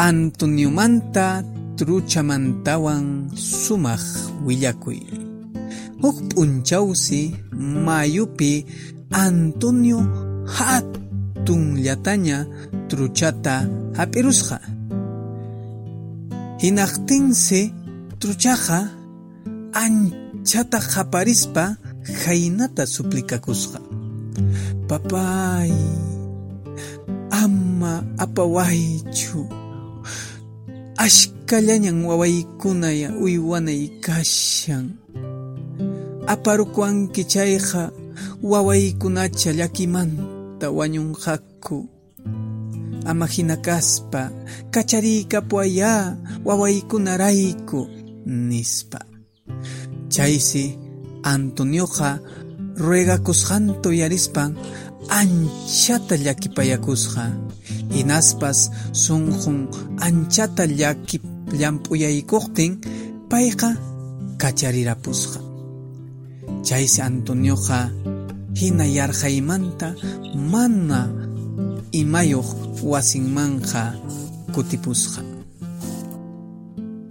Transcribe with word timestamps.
Antoniomanta 0.00 1.44
truchamantawan 1.76 3.28
sumaq 3.36 4.00
willakuy. 4.40 5.04
Huk 6.00 6.16
p'unchawsi 6.32 7.36
mayupi 7.52 8.64
Antonio 9.12 10.00
hatun 10.48 11.76
llataña 11.76 12.48
truchata 12.88 13.68
hap'irusqa. 13.92 14.58
Hinaqtinsi 16.56 17.60
truchaqa 18.16 18.88
anchata 19.76 20.80
qaparispa 20.80 21.76
haynata 22.24 22.88
suplikakusqa. 22.88 23.80
Papay, 24.88 25.72
ama 27.30 28.00
apawaychu. 28.16 29.61
Ashkallañan 31.02 32.04
wawaykuna 32.06 32.88
uywanay 33.18 33.88
kashan. 34.00 34.94
Aparukuanki 36.26 37.24
chayqa 37.24 37.90
wawaykunacha 38.42 39.50
llakimanta 39.52 40.70
wañunqaku. 40.70 41.88
Ama 43.04 43.26
hina 43.26 43.56
kaspa 43.56 44.30
kachariykapuwayá 44.70 46.16
wawaykunarayku 46.44 47.88
nispa. 48.26 49.00
Chaysi 50.08 50.78
Antonioqa 51.22 52.20
ruegakusqanta 52.78 53.88
uyarispan 53.88 54.54
anchata 55.08 56.16
llakipayakusqa. 56.16 57.24
Hinaspas 57.94 58.70
sunqun 58.92 59.68
anchata 60.00 60.66
llaki 60.66 61.20
llamp'uyaykuqtin 61.52 62.72
payqa 63.30 63.76
kacharirapusqa. 64.38 65.40
Chaysi 66.66 67.00
Antonioqa 67.02 67.90
hina 68.54 68.84
yarhaymanta 68.86 69.94
mana 70.52 71.10
imayuq 71.92 72.48
wasinmanqa 72.82 73.82
kutipusqa. 74.54 75.41